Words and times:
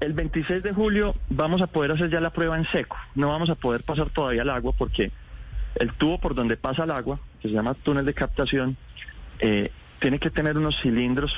El 0.00 0.14
26 0.14 0.62
de 0.62 0.72
julio 0.72 1.14
vamos 1.28 1.60
a 1.60 1.66
poder 1.66 1.92
hacer 1.92 2.10
ya 2.10 2.20
la 2.20 2.30
prueba 2.30 2.56
en 2.56 2.66
seco. 2.72 2.96
No 3.14 3.28
vamos 3.28 3.50
a 3.50 3.54
poder 3.54 3.82
pasar 3.82 4.08
todavía 4.08 4.42
el 4.42 4.50
agua 4.50 4.72
porque 4.76 5.12
el 5.74 5.92
tubo 5.92 6.18
por 6.18 6.34
donde 6.34 6.56
pasa 6.56 6.84
el 6.84 6.90
agua, 6.90 7.20
que 7.40 7.48
se 7.48 7.54
llama 7.54 7.74
túnel 7.74 8.06
de 8.06 8.14
captación, 8.14 8.78
eh, 9.40 9.70
tiene 10.00 10.18
que 10.18 10.30
tener 10.30 10.56
unos 10.56 10.74
cilindros 10.80 11.30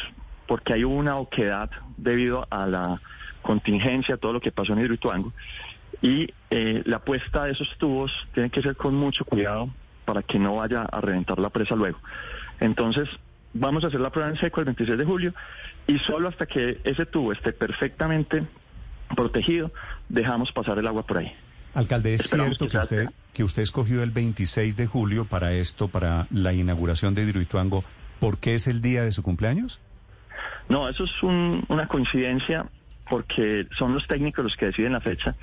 porque 0.46 0.74
hay 0.74 0.84
una 0.84 1.16
oquedad 1.16 1.70
debido 1.96 2.46
a 2.50 2.66
la 2.66 3.00
contingencia, 3.42 4.16
todo 4.16 4.32
lo 4.32 4.40
que 4.40 4.52
pasó 4.52 4.72
en 4.74 4.80
Hidroituango. 4.80 5.32
Y 6.00 6.32
eh, 6.50 6.82
la 6.84 7.00
puesta 7.00 7.44
de 7.44 7.52
esos 7.52 7.68
tubos 7.78 8.12
tiene 8.32 8.50
que 8.50 8.62
ser 8.62 8.76
con 8.76 8.94
mucho 8.94 9.24
cuidado 9.24 9.70
para 10.04 10.22
que 10.22 10.38
no 10.38 10.56
vaya 10.56 10.82
a 10.82 11.00
reventar 11.00 11.40
la 11.40 11.50
presa 11.50 11.74
luego. 11.74 11.98
Entonces, 12.60 13.08
vamos 13.54 13.84
a 13.84 13.88
hacer 13.88 14.00
la 14.00 14.10
prueba 14.10 14.30
en 14.30 14.36
seco 14.38 14.60
el 14.60 14.66
26 14.66 14.98
de 14.98 15.04
julio 15.04 15.34
y 15.86 15.98
solo 16.00 16.28
hasta 16.28 16.46
que 16.46 16.80
ese 16.84 17.06
tubo 17.06 17.32
esté 17.32 17.52
perfectamente 17.52 18.44
protegido, 19.16 19.70
dejamos 20.08 20.52
pasar 20.52 20.78
el 20.78 20.86
agua 20.86 21.02
por 21.06 21.18
ahí. 21.18 21.32
Alcalde, 21.74 22.14
¿es 22.14 22.22
Esperamos 22.22 22.56
cierto 22.58 22.68
que 22.70 22.78
usted, 22.78 23.08
que 23.32 23.44
usted 23.44 23.62
escogió 23.62 24.02
el 24.02 24.10
26 24.10 24.76
de 24.76 24.86
julio 24.86 25.24
para 25.24 25.52
esto, 25.52 25.88
para 25.88 26.26
la 26.30 26.52
inauguración 26.52 27.14
de 27.14 27.22
Hidroituango, 27.22 27.84
porque 28.20 28.54
es 28.54 28.66
el 28.68 28.80
día 28.82 29.02
de 29.04 29.12
su 29.12 29.22
cumpleaños? 29.22 29.80
No, 30.68 30.88
eso 30.88 31.04
es 31.04 31.22
un- 31.22 31.64
una 31.68 31.86
coincidencia 31.88 32.66
porque 33.10 33.66
son 33.76 33.92
los 33.94 34.06
técnicos 34.06 34.44
los 34.44 34.56
que 34.56 34.66
deciden 34.66 34.92
la 34.92 35.00
fecha. 35.00 35.34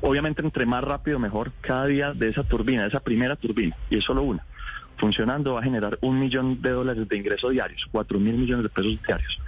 Obviamente, 0.00 0.42
entre 0.42 0.66
más 0.66 0.84
rápido 0.84 1.18
mejor, 1.18 1.50
cada 1.60 1.86
día 1.86 2.12
de 2.12 2.28
esa 2.28 2.44
turbina, 2.44 2.82
de 2.82 2.88
esa 2.88 3.00
primera 3.00 3.34
turbina, 3.36 3.74
y 3.90 3.98
es 3.98 4.04
solo 4.04 4.22
una, 4.22 4.44
funcionando 4.98 5.54
va 5.54 5.60
a 5.60 5.62
generar 5.64 5.98
un 6.00 6.18
millón 6.18 6.60
de 6.62 6.70
dólares 6.70 7.08
de 7.08 7.16
ingresos 7.16 7.52
diarios, 7.52 7.86
cuatro 7.90 8.18
mil 8.18 8.34
millones 8.36 8.62
de 8.64 8.68
pesos 8.70 8.98
diarios. 9.06 9.38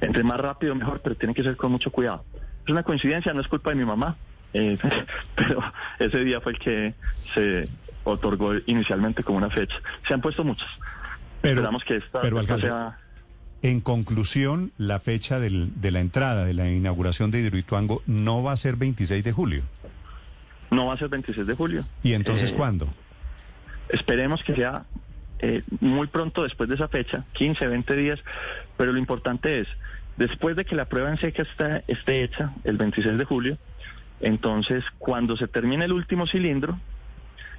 Entre 0.00 0.22
más 0.22 0.38
rápido 0.40 0.74
mejor, 0.74 1.00
pero 1.02 1.14
tiene 1.14 1.34
que 1.34 1.42
ser 1.42 1.56
con 1.56 1.72
mucho 1.72 1.90
cuidado. 1.90 2.24
Es 2.64 2.70
una 2.70 2.82
coincidencia, 2.82 3.32
no 3.32 3.40
es 3.40 3.48
culpa 3.48 3.70
de 3.70 3.76
mi 3.76 3.84
mamá, 3.84 4.16
eh, 4.54 4.78
pero 5.34 5.62
ese 5.98 6.24
día 6.24 6.40
fue 6.40 6.52
el 6.52 6.58
que 6.58 6.94
se 7.34 7.68
otorgó 8.04 8.52
inicialmente 8.66 9.22
como 9.22 9.38
una 9.38 9.50
fecha. 9.50 9.76
Se 10.08 10.14
han 10.14 10.20
puesto 10.20 10.42
muchas. 10.44 10.68
Pero, 11.42 11.56
Esperamos 11.60 11.84
que 11.84 11.96
esta, 11.96 12.20
pero 12.22 12.40
esta 12.40 12.54
alcalde, 12.54 12.66
sea... 12.74 12.98
en 13.62 13.80
conclusión, 13.80 14.72
la 14.78 15.00
fecha 15.00 15.38
del- 15.38 15.80
de 15.80 15.90
la 15.90 16.00
entrada, 16.00 16.44
de 16.44 16.54
la 16.54 16.68
inauguración 16.70 17.30
de 17.30 17.40
Hidroituango, 17.40 18.02
no 18.06 18.42
va 18.42 18.52
a 18.52 18.56
ser 18.56 18.76
26 18.76 19.22
de 19.24 19.32
julio. 19.32 19.62
No 20.70 20.86
va 20.86 20.94
a 20.94 20.96
ser 20.98 21.08
26 21.08 21.46
de 21.46 21.54
julio. 21.54 21.84
¿Y 22.02 22.12
entonces 22.12 22.52
Eh, 22.52 22.56
cuándo? 22.56 22.88
Esperemos 23.92 24.42
que 24.44 24.54
sea 24.54 24.84
eh, 25.40 25.62
muy 25.80 26.06
pronto 26.08 26.42
después 26.42 26.68
de 26.68 26.74
esa 26.74 26.88
fecha, 26.88 27.24
15, 27.32 27.66
20 27.66 27.96
días, 27.96 28.20
pero 28.76 28.92
lo 28.92 28.98
importante 28.98 29.60
es, 29.60 29.68
después 30.16 30.56
de 30.56 30.64
que 30.64 30.74
la 30.76 30.84
prueba 30.86 31.10
en 31.10 31.18
seca 31.18 31.42
está, 31.42 31.82
esté 31.88 32.22
hecha, 32.22 32.52
el 32.64 32.76
26 32.76 33.18
de 33.18 33.24
julio, 33.24 33.58
entonces 34.20 34.84
cuando 34.98 35.36
se 35.36 35.48
termine 35.48 35.86
el 35.86 35.92
último 35.92 36.26
cilindro, 36.26 36.78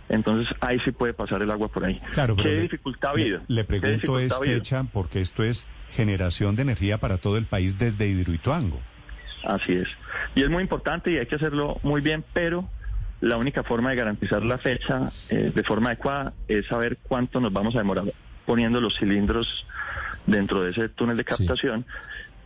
entonces 0.09 0.53
ahí 0.59 0.79
sí 0.83 0.91
puede 0.91 1.13
pasar 1.13 1.41
el 1.41 1.49
agua 1.51 1.69
por 1.69 1.85
ahí. 1.85 1.99
Claro, 2.13 2.35
¿Qué 2.35 2.61
dificultad 2.61 3.11
ha 3.11 3.15
Le, 3.15 3.21
habido? 3.23 3.41
le 3.47 3.61
¿Qué 3.65 3.79
pregunto 3.79 4.19
es 4.19 4.37
fecha 4.37 4.83
porque 4.91 5.21
esto 5.21 5.43
es 5.43 5.67
generación 5.91 6.55
de 6.55 6.63
energía 6.63 6.97
para 6.97 7.17
todo 7.17 7.37
el 7.37 7.45
país 7.45 7.77
desde 7.79 8.07
Hidroituango. 8.07 8.79
Así 9.43 9.73
es. 9.73 9.87
Y 10.35 10.43
es 10.43 10.49
muy 10.49 10.61
importante 10.61 11.11
y 11.11 11.17
hay 11.17 11.25
que 11.25 11.35
hacerlo 11.35 11.79
muy 11.83 12.01
bien, 12.01 12.23
pero 12.33 12.69
la 13.21 13.37
única 13.37 13.63
forma 13.63 13.91
de 13.91 13.95
garantizar 13.95 14.43
la 14.43 14.57
fecha 14.57 15.09
eh, 15.29 15.51
de 15.53 15.63
forma 15.63 15.91
adecuada 15.91 16.33
es 16.47 16.65
saber 16.67 16.97
cuánto 17.01 17.39
nos 17.39 17.53
vamos 17.53 17.75
a 17.75 17.77
demorar 17.77 18.05
poniendo 18.45 18.81
los 18.81 18.97
cilindros 18.97 19.47
dentro 20.25 20.61
de 20.61 20.71
ese 20.71 20.89
túnel 20.89 21.17
de 21.17 21.23
captación. 21.23 21.85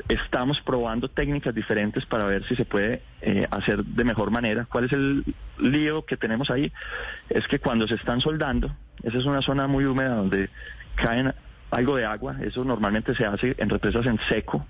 Estamos 0.10 0.60
probando 0.62 1.08
técnicas 1.08 1.56
diferentes 1.56 2.06
para 2.06 2.26
ver 2.26 2.46
si 2.48 2.56
se 2.56 2.66
puede 2.66 3.02
eh, 3.22 3.48
hacer 3.50 3.84
de 3.84 4.04
mejor 4.04 4.30
manera. 4.30 4.66
¿Cuál 4.66 4.86
es 4.86 4.92
el 4.92 5.24
lío 5.58 6.06
que 6.06 6.18
tenemos 6.18 6.52
ahí? 6.52 6.72
Es 7.30 7.48
que 7.48 7.60
cuando 7.60 7.88
se 7.88 7.96
están 7.96 8.20
soldando, 8.20 8.76
esa 9.04 9.18
es 9.18 9.26
una 9.26 9.42
zona 9.42 9.68
muy 9.68 9.86
húmeda 9.86 10.16
donde 10.16 10.50
caen 10.96 11.34
algo 11.72 11.96
de 11.96 12.06
agua, 12.06 12.38
eso 12.42 12.64
normalmente 12.64 13.16
se 13.16 13.26
hace 13.26 13.56
en 13.58 13.70
represas 13.70 14.06
en 14.06 14.20
seco 14.30 14.66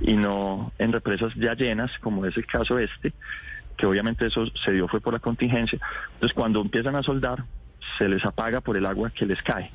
y 0.00 0.14
no 0.14 0.72
en 0.78 0.92
represas 0.92 1.32
ya 1.34 1.54
llenas, 1.54 1.90
como 2.00 2.24
es 2.24 2.36
el 2.36 2.46
caso 2.46 2.78
este, 2.78 3.12
que 3.80 3.86
obviamente 3.86 4.26
eso 4.26 4.44
se 4.62 4.72
dio 4.72 4.86
fue 4.88 5.00
por 5.00 5.14
la 5.14 5.18
contingencia. 5.18 5.78
Entonces 6.14 6.34
cuando 6.34 6.60
empiezan 6.60 6.96
a 6.96 7.02
soldar, 7.02 7.44
se 7.98 8.08
les 8.08 8.22
apaga 8.26 8.60
por 8.60 8.76
el 8.76 8.84
agua 8.84 9.10
que 9.10 9.24
les 9.24 9.42
cae. 9.42 9.70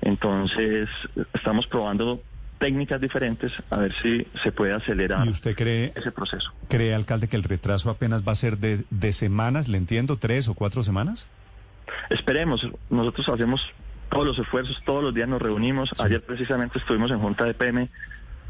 Entonces 0.00 0.88
estamos 1.32 1.68
probando 1.68 2.20
técnicas 2.58 3.00
diferentes 3.00 3.52
a 3.70 3.76
ver 3.76 3.94
si 4.02 4.26
se 4.42 4.50
puede 4.50 4.72
acelerar 4.72 5.24
¿Y 5.24 5.30
usted 5.30 5.54
cree, 5.54 5.92
ese 5.94 6.10
proceso. 6.10 6.52
cree, 6.68 6.92
alcalde, 6.92 7.28
que 7.28 7.36
el 7.36 7.44
retraso 7.44 7.90
apenas 7.90 8.26
va 8.26 8.32
a 8.32 8.34
ser 8.34 8.58
de, 8.58 8.84
de 8.90 9.12
semanas, 9.12 9.68
le 9.68 9.78
entiendo, 9.78 10.16
tres 10.16 10.48
o 10.48 10.54
cuatro 10.54 10.82
semanas? 10.82 11.28
Esperemos, 12.10 12.66
nosotros 12.90 13.28
hacemos 13.28 13.60
todos 14.10 14.26
los 14.26 14.38
esfuerzos, 14.40 14.82
todos 14.84 15.04
los 15.04 15.14
días 15.14 15.28
nos 15.28 15.40
reunimos. 15.40 15.90
Ayer 16.00 16.20
precisamente 16.20 16.78
estuvimos 16.78 17.12
en 17.12 17.20
Junta 17.20 17.44
de 17.44 17.54
PM 17.54 17.88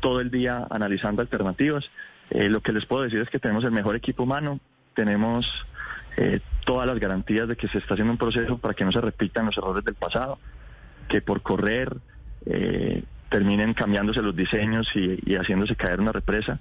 todo 0.00 0.20
el 0.20 0.30
día 0.30 0.66
analizando 0.70 1.20
alternativas. 1.20 1.84
Eh, 2.30 2.48
lo 2.48 2.60
que 2.60 2.72
les 2.72 2.86
puedo 2.86 3.02
decir 3.02 3.20
es 3.20 3.28
que 3.28 3.38
tenemos 3.38 3.64
el 3.64 3.72
mejor 3.72 3.96
equipo 3.96 4.22
humano, 4.22 4.60
tenemos 4.98 5.46
eh, 6.16 6.40
todas 6.64 6.84
las 6.84 6.98
garantías 6.98 7.46
de 7.46 7.54
que 7.54 7.68
se 7.68 7.78
está 7.78 7.94
haciendo 7.94 8.10
un 8.10 8.18
proceso 8.18 8.58
para 8.58 8.74
que 8.74 8.84
no 8.84 8.90
se 8.90 9.00
repitan 9.00 9.46
los 9.46 9.56
errores 9.56 9.84
del 9.84 9.94
pasado, 9.94 10.40
que 11.08 11.20
por 11.20 11.40
correr 11.40 11.96
eh, 12.46 13.04
terminen 13.28 13.74
cambiándose 13.74 14.20
los 14.22 14.34
diseños 14.34 14.88
y, 14.96 15.36
haciéndose 15.36 15.76
caer 15.76 16.00
una 16.00 16.10
represa. 16.10 16.58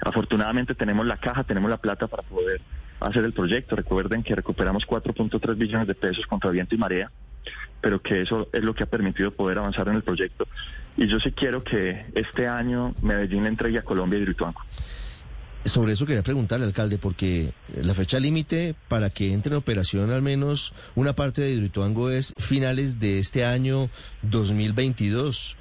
Afortunadamente 0.00 0.74
tenemos 0.74 1.06
la 1.06 1.18
caja, 1.18 1.44
tenemos 1.44 1.70
la 1.70 1.76
plata 1.76 2.08
para 2.08 2.24
poder 2.24 2.60
hacer 2.98 3.24
el 3.24 3.32
proyecto. 3.32 3.76
Recuerden 3.76 4.24
que 4.24 4.34
recuperamos 4.34 4.84
4.3 4.84 5.56
billones 5.56 5.86
de 5.86 5.94
pesos 5.94 6.26
contra 6.26 6.50
viento 6.50 6.74
y 6.74 6.78
marea, 6.78 7.12
pero 7.80 8.02
que 8.02 8.22
eso 8.22 8.48
es 8.52 8.64
lo 8.64 8.74
que 8.74 8.82
ha 8.82 8.86
permitido 8.86 9.30
poder 9.30 9.58
avanzar 9.58 9.86
en 9.86 9.94
el 9.94 10.02
proyecto. 10.02 10.48
Y 10.96 11.06
yo 11.06 11.20
sí 11.20 11.30
quiero 11.30 11.62
que 11.62 12.06
este 12.16 12.48
año 12.48 12.92
Medellín 13.02 13.44
le 13.44 13.50
entregue 13.50 13.78
a 13.78 13.82
Colombia 13.82 14.18
y 14.18 14.22
Hidroituango. 14.22 14.62
Sobre 15.64 15.92
eso 15.92 16.06
quería 16.06 16.22
preguntarle, 16.22 16.64
alcalde, 16.64 16.98
porque 16.98 17.52
la 17.74 17.92
fecha 17.92 18.18
límite 18.18 18.74
para 18.88 19.10
que 19.10 19.32
entre 19.32 19.52
en 19.52 19.58
operación 19.58 20.10
al 20.10 20.22
menos 20.22 20.72
una 20.94 21.14
parte 21.14 21.42
de 21.42 21.52
Hidroituango 21.52 22.10
es 22.10 22.32
finales 22.38 23.00
de 23.00 23.18
este 23.18 23.44
año 23.44 23.90
2022. 24.22 25.56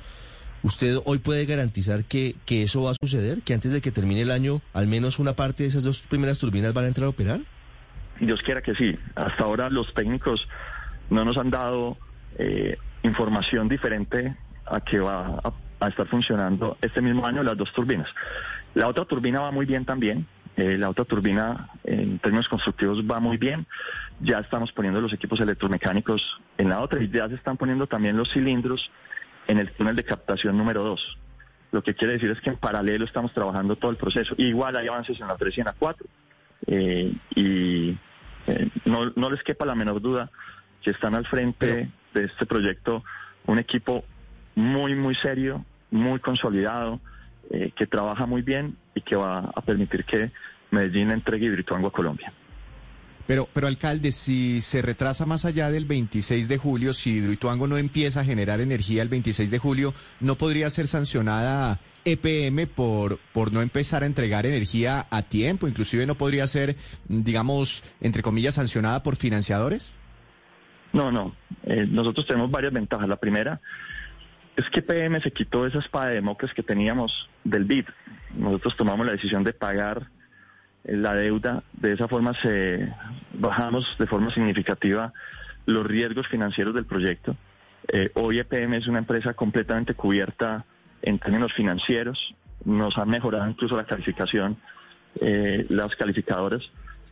¿Usted 0.64 0.98
hoy 1.06 1.20
puede 1.20 1.46
garantizar 1.46 2.06
que, 2.06 2.36
que 2.46 2.64
eso 2.64 2.84
va 2.84 2.92
a 2.92 2.96
suceder? 3.02 3.42
¿Que 3.42 3.54
antes 3.54 3.72
de 3.72 3.82
que 3.82 3.92
termine 3.92 4.22
el 4.22 4.32
año 4.32 4.62
al 4.74 4.88
menos 4.88 5.20
una 5.20 5.34
parte 5.34 5.64
de 5.64 5.70
esas 5.70 5.84
dos 5.84 6.02
primeras 6.02 6.40
turbinas 6.40 6.74
van 6.74 6.86
a 6.86 6.88
entrar 6.88 7.06
a 7.06 7.10
operar? 7.10 7.42
Dios 8.20 8.42
quiera 8.42 8.62
que 8.62 8.76
sí. 8.76 8.98
Hasta 9.16 9.44
ahora 9.44 9.70
los 9.70 9.94
técnicos 9.94 10.48
no 11.10 11.26
nos 11.26 11.38
han 11.38 11.50
dado 11.50 11.98
eh, 12.38 12.78
información 13.04 13.68
diferente 13.68 14.36
a 14.66 14.82
que 14.82 15.00
va 15.00 15.40
a, 15.44 15.54
a 15.80 15.88
estar 15.88 16.08
funcionando 16.08 16.78
este 16.82 17.02
mismo 17.02 17.26
año 17.26 17.44
las 17.44 17.58
dos 17.58 17.72
turbinas. 17.74 18.10
La 18.74 18.88
otra 18.88 19.06
turbina 19.06 19.42
va 19.42 19.52
muy 19.52 19.66
bien 19.66 19.86
también. 19.86 20.26
eh, 20.56 20.76
la 20.78 20.90
otra 20.90 21.06
turbina 21.06 21.70
en 21.84 22.18
términos 22.20 22.48
constructivos 22.48 23.04
va 23.04 23.20
muy 23.20 23.38
bien. 23.38 23.68
Ya 24.22 24.40
estamos 24.40 24.72
poniendo 24.72 25.00
los 25.00 25.14
equipos 25.14 25.40
electromecánicos 25.40 26.22
en 26.58 26.70
la 26.70 26.80
otra 26.80 27.02
y 27.02 27.10
ya 27.10 27.28
se 27.30 27.36
están 27.36 27.58
poniendo 27.58 27.86
también 27.86 28.18
los 28.18 28.32
cilindros 28.32 28.90
en 29.48 29.60
el 29.60 29.72
túnel 29.74 29.96
de 29.96 30.04
captación 30.04 30.58
número 30.58 30.84
2. 30.84 31.18
Lo 31.72 31.84
que 31.84 31.94
quiere 31.94 32.14
decir 32.14 32.32
es 32.32 32.42
que 32.42 32.50
en 32.50 32.58
paralelo 32.58 33.06
estamos 33.06 33.34
trabajando 33.34 33.76
todo 33.76 33.92
el 33.92 33.98
proceso. 33.98 34.34
Igual 34.38 34.76
hay 34.78 34.88
avances 34.88 35.20
en 35.20 35.28
la 35.28 35.36
3 35.36 35.58
y 35.58 35.62
en 35.62 35.66
la 35.66 35.76
4. 35.78 36.08
Eh, 36.66 37.14
y 37.36 37.90
eh, 38.48 38.70
no, 38.86 39.12
no 39.16 39.30
les 39.30 39.44
quepa 39.44 39.66
la 39.66 39.76
menor 39.76 40.02
duda 40.02 40.32
que 40.82 40.92
están 40.92 41.14
al 41.14 41.28
frente 41.28 41.90
de 42.14 42.24
este 42.24 42.46
proyecto 42.46 43.04
un 43.46 43.60
equipo 43.60 44.04
muy, 44.58 44.96
muy 44.96 45.14
serio, 45.14 45.64
muy 45.92 46.20
consolidado, 46.20 47.00
eh, 47.52 47.72
que 47.76 47.86
trabaja 47.86 48.26
muy 48.26 48.42
bien 48.42 48.76
y 48.96 49.02
que 49.02 49.16
va 49.16 49.52
a 49.56 49.62
permitir 49.62 50.04
que 50.04 50.32
Medellín 50.72 51.12
entregue 51.12 51.46
Hidroituango 51.46 51.90
a 51.90 51.92
Colombia. 51.92 52.34
Pero, 53.28 53.48
pero 53.54 53.68
alcalde, 53.68 54.12
si 54.12 54.62
se 54.62 54.82
retrasa 54.82 55.28
más 55.28 55.46
allá 55.46 55.70
del 55.70 55.86
26 55.86 56.48
de 56.48 56.58
julio, 56.58 56.94
si 56.94 57.18
Hidroituango 57.18 57.68
no 57.68 57.78
empieza 57.78 58.22
a 58.22 58.26
generar 58.26 58.60
energía 58.60 59.04
el 59.04 59.10
26 59.10 59.52
de 59.52 59.60
julio, 59.60 59.94
¿no 60.22 60.36
podría 60.36 60.72
ser 60.72 60.88
sancionada 60.88 61.80
EPM 62.04 62.66
por, 62.66 63.20
por 63.34 63.54
no 63.54 63.62
empezar 63.62 64.02
a 64.02 64.08
entregar 64.08 64.48
energía 64.48 65.06
a 65.12 65.22
tiempo? 65.22 65.68
Inclusive 65.68 66.08
no 66.08 66.16
podría 66.16 66.48
ser, 66.48 66.78
digamos, 67.08 67.84
entre 68.02 68.24
comillas, 68.24 68.56
sancionada 68.56 69.04
por 69.04 69.18
financiadores? 69.18 69.94
No, 70.94 71.12
no. 71.12 71.36
Eh, 71.64 71.86
nosotros 71.88 72.26
tenemos 72.26 72.50
varias 72.50 72.74
ventajas. 72.74 73.08
La 73.08 73.18
primera 73.18 73.62
es 74.58 74.68
que 74.72 74.80
EPM 74.80 75.22
se 75.22 75.32
quitó 75.32 75.68
esa 75.68 75.80
espada 75.80 76.08
de 76.08 76.16
democracia 76.16 76.56
que 76.56 76.64
teníamos 76.64 77.30
del 77.44 77.66
BID. 77.66 77.86
Nosotros 78.36 78.76
tomamos 78.76 79.06
la 79.06 79.12
decisión 79.12 79.44
de 79.44 79.54
pagar 79.54 80.08
la 80.84 81.14
deuda. 81.14 81.64
De 81.74 81.94
esa 81.94 82.08
forma 82.08 82.34
se 82.42 82.92
bajamos 83.34 83.86
de 84.00 84.08
forma 84.08 84.34
significativa 84.34 85.14
los 85.68 85.86
riesgos 85.86 86.28
financieros 86.28 86.74
del 86.74 86.86
proyecto. 86.86 87.38
Eh, 87.90 88.10
hoy 88.16 88.40
EPM 88.40 88.74
es 88.74 88.88
una 88.88 88.98
empresa 88.98 89.34
completamente 89.36 89.94
cubierta 89.94 90.66
en 91.04 91.20
términos 91.20 91.54
financieros. 91.54 92.34
Nos 92.66 92.98
han 92.98 93.10
mejorado 93.10 93.48
incluso 93.48 93.78
la 93.78 93.86
calificación, 93.86 94.58
eh, 95.22 95.68
las 95.70 95.96
calificadoras. 95.96 96.64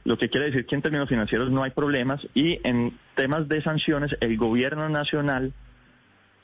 Lo 0.04 0.18
que 0.18 0.30
quiere 0.30 0.48
decir 0.48 0.66
que 0.66 0.74
en 0.74 0.82
términos 0.82 1.10
financieros 1.10 1.52
no 1.52 1.62
hay 1.64 1.72
problemas 1.72 2.26
y 2.34 2.60
en 2.68 2.98
temas 3.14 3.48
de 3.48 3.62
sanciones 3.62 4.18
el 4.20 4.36
gobierno 4.36 4.90
nacional 4.90 5.54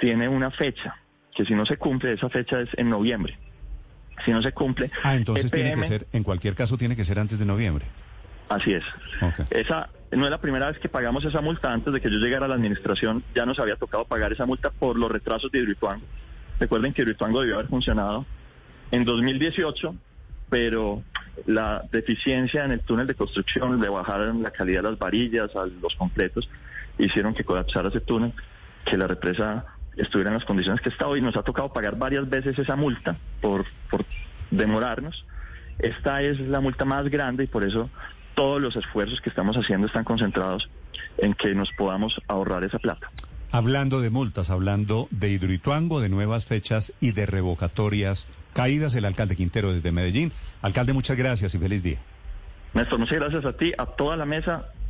tiene 0.02 0.28
una 0.28 0.52
fecha, 0.52 0.98
que 1.34 1.46
si 1.46 1.54
no 1.54 1.66
se 1.66 1.78
cumple, 1.78 2.12
esa 2.12 2.28
fecha 2.28 2.60
es 2.60 2.70
en 2.78 2.90
noviembre 2.90 3.38
si 4.26 4.32
no 4.32 4.42
se 4.42 4.52
cumple. 4.52 4.92
Ah, 5.04 5.16
entonces 5.16 5.52
tiene 5.52 5.76
que 5.76 5.84
ser, 5.84 6.08
en 6.12 6.24
cualquier 6.24 6.56
caso 6.56 6.78
tiene 6.78 6.96
que 6.96 7.06
ser 7.06 7.20
antes 7.20 7.40
de 7.40 7.46
noviembre. 7.46 7.86
Así 8.50 8.74
es. 8.74 8.84
Esa 9.50 9.90
no 10.12 10.26
es 10.26 10.32
la 10.32 10.40
primera 10.40 10.68
vez 10.68 10.78
que 10.80 10.90
pagamos 10.90 11.24
esa 11.24 11.42
multa. 11.42 11.72
Antes 11.72 11.94
de 11.94 12.02
que 12.02 12.12
yo 12.12 12.18
llegara 12.18 12.46
a 12.46 12.50
la 12.50 12.56
administración 12.56 13.24
ya 13.34 13.46
nos 13.46 13.60
había 13.60 13.76
tocado 13.78 14.06
pagar 14.06 14.34
esa 14.34 14.46
multa 14.46 14.72
por 14.72 14.98
los 14.98 15.10
retrasos 15.10 15.52
de 15.52 15.60
Hidroituango. 15.60 16.06
Recuerden 16.60 16.94
que 16.94 17.02
Hidroituango 17.02 17.42
debió 17.42 17.56
haber 17.56 17.68
funcionado 17.68 18.26
en 18.92 19.06
2018, 19.06 19.96
pero 20.50 21.02
la 21.46 21.84
deficiencia 21.92 22.66
en 22.66 22.72
el 22.72 22.82
túnel 22.82 23.08
de 23.08 23.16
construcción, 23.16 23.80
le 23.80 23.90
bajaron 23.90 24.44
la 24.44 24.52
calidad 24.52 24.84
de 24.84 24.90
las 24.90 25.00
varillas 25.00 25.56
a 25.56 25.66
los 25.66 25.96
completos, 25.96 26.50
hicieron 27.00 27.34
que 27.34 27.46
colapsara 27.46 27.88
ese 27.88 28.02
túnel, 28.02 28.34
que 28.84 28.98
la 28.98 29.08
represa 29.08 29.66
estuviera 29.98 30.30
en 30.30 30.36
las 30.36 30.46
condiciones 30.46 30.82
que 30.82 30.90
está 30.90 31.08
hoy. 31.08 31.22
Nos 31.22 31.36
ha 31.36 31.44
tocado 31.44 31.72
pagar 31.74 31.98
varias 31.98 32.30
veces 32.30 32.58
esa 32.58 32.76
multa 32.76 33.18
por, 33.42 33.66
por 33.90 34.06
demorarnos. 34.50 35.26
Esta 35.80 36.22
es 36.22 36.40
la 36.40 36.60
multa 36.60 36.86
más 36.86 37.10
grande 37.10 37.46
y 37.46 37.48
por 37.48 37.64
eso 37.64 37.90
todos 38.36 38.62
los 38.62 38.76
esfuerzos 38.76 39.20
que 39.22 39.30
estamos 39.30 39.56
haciendo 39.56 39.88
están 39.88 40.04
concentrados 40.04 40.70
en 41.18 41.34
que 41.34 41.54
nos 41.54 41.72
podamos 41.78 42.20
ahorrar 42.28 42.64
esa 42.64 42.80
plata. 42.80 43.10
Hablando 43.52 44.00
de 44.00 44.10
multas, 44.10 44.50
hablando 44.50 45.08
de 45.12 45.30
Hidroituango, 45.30 46.00
de 46.00 46.08
nuevas 46.08 46.46
fechas 46.46 46.94
y 47.02 47.12
de 47.12 47.26
revocatorias 47.26 48.30
caídas, 48.54 48.96
el 48.96 49.06
alcalde 49.06 49.36
Quintero 49.36 49.74
desde 49.74 49.92
Medellín. 49.92 50.32
Alcalde, 50.62 50.94
muchas 50.94 51.18
gracias 51.18 51.54
y 51.56 51.60
feliz 51.60 51.84
día. 51.84 52.00
Néstor, 52.74 53.00
muchas 53.00 53.18
gracias 53.18 53.44
a 53.44 53.54
ti, 53.54 53.74
a 53.78 53.86
toda 53.86 54.16
la 54.16 54.26
mesa 54.26 54.68